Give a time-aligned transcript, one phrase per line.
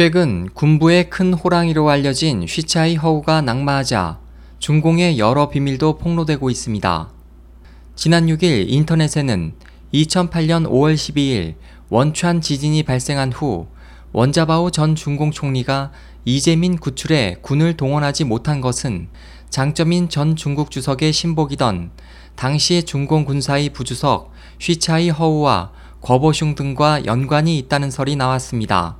[0.00, 4.18] 최근 군부의 큰 호랑이로 알려진 쉬차이 허우가 낙마하자
[4.58, 7.10] 중공의 여러 비밀도 폭로되고 있습니다.
[7.96, 9.52] 지난 6일 인터넷에는
[9.92, 11.56] 2008년 5월 12일
[11.90, 13.66] 원촨 지진이 발생한 후
[14.12, 15.92] 원자바오 전 중공 총리가
[16.24, 19.08] 이재민 구출에 군을 동원하지 못한 것은
[19.50, 21.90] 장점인 전 중국 주석의 신복이던
[22.36, 28.96] 당시 중공 군사의 부주석 쉬차이 허우와 거보슝 등과 연관이 있다는 설이 나왔습니다.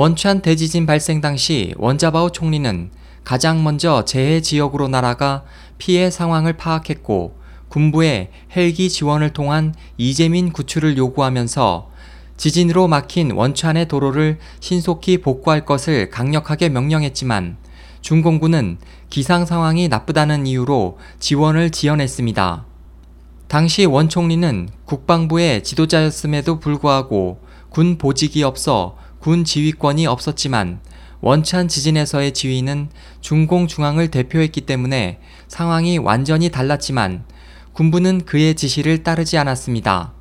[0.00, 2.90] 원촨 대지진 발생 당시 원자바오 총리는
[3.22, 5.44] 가장 먼저 재해 지역으로 날아가
[5.76, 7.36] 피해 상황을 파악했고
[7.68, 11.90] 군부에 헬기 지원을 통한 이재민 구출을 요구하면서
[12.38, 17.58] 지진으로 막힌 원촨의 도로를 신속히 복구할 것을 강력하게 명령했지만
[18.00, 18.78] 중공군은
[19.10, 22.64] 기상 상황이 나쁘다는 이유로 지원을 지연했습니다.
[23.48, 30.80] 당시 원 총리는 국방부의 지도자였음에도 불구하고 군 보직이 없어 군 지휘권이 없었지만
[31.20, 32.88] 원찬 지진에서의 지휘는
[33.20, 37.24] 중공 중앙을 대표했기 때문에 상황이 완전히 달랐지만
[37.74, 40.14] 군부는 그의 지시를 따르지 않았습니다.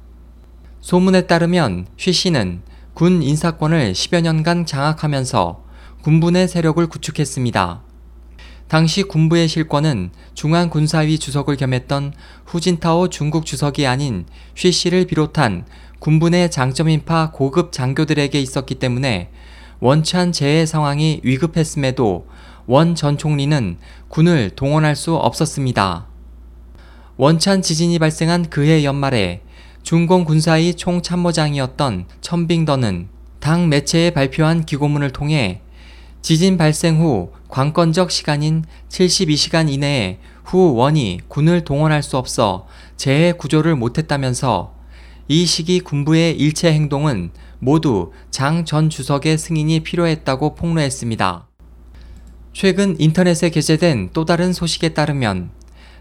[0.82, 2.62] 소문에 따르면 쉬 씨는
[2.94, 5.64] 군 인사권을 10여 년간 장악하면서
[6.02, 7.84] 군부 내 세력을 구축했습니다.
[8.68, 12.14] 당시 군부의 실권은 중앙군사위 주석을 겸했던
[12.46, 15.66] 후진타오 중국 주석이 아닌 쉬 씨를 비롯한
[16.00, 19.30] 군부 내 장점인파 고급 장교들에게 있었기 때문에
[19.80, 22.28] 원찬 재해 상황이 위급했음에도
[22.68, 23.78] 원 전 총리는
[24.10, 26.06] 군을 동원할 수 없었습니다.
[27.18, 29.42] 원찬 지진이 발생한 그해 연말에
[29.84, 33.08] 중공 군사의 총참모장이었던 천빙더는
[33.40, 35.62] 당 매체에 발표한 기고문을 통해
[36.22, 43.76] 지진 발생 후 관건적 시간인 72시간 이내에 후 원이 군을 동원할 수 없어 재해 구조를
[43.76, 44.79] 못했다면서
[45.32, 51.48] 이 시기 군부의 일체 행동은 모두 장 전 주석의 승인이 필요했다고 폭로했습니다.
[52.52, 55.52] 최근 인터넷에 게재된 또 다른 소식에 따르면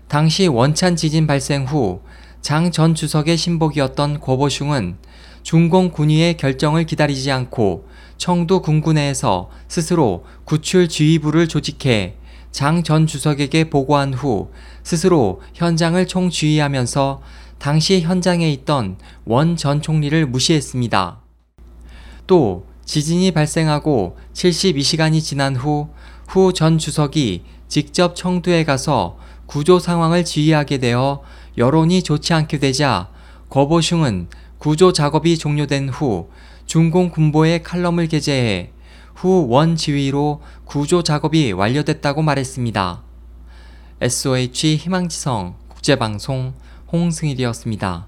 [0.08, 2.00] 당시 원찬 지진 발생 후
[2.40, 4.96] 장 전 주석의 신복이었던 고보슝은
[5.42, 7.86] 중공 군위의 결정을 기다리지 않고
[8.16, 12.14] 청도 군군내에서 스스로 구출 지휘부를 조직해
[12.50, 14.50] 장 전 주석에게 보고한 후
[14.82, 17.20] 스스로 현장을 총지휘하면서
[17.58, 21.20] 당시 현장에 있던 원 전 총리를 무시했습니다.
[22.26, 25.88] 또 지진이 발생하고 72시간이 지난 후
[26.28, 31.22] 후 전 주석이 직접 청두에 가서 구조 상황을 지휘하게 되어
[31.56, 33.10] 여론이 좋지 않게 되자
[33.48, 36.28] 거보슝은 구조 작업이 종료된 후
[36.66, 38.72] 중공 군보의 칼럼을 게재해
[39.14, 43.02] 후 원 지휘로 구조 작업이 완료됐다고 말했습니다.
[44.02, 46.52] SOH 희망지성 국제방송
[46.92, 48.06] 홍승일이었습니다.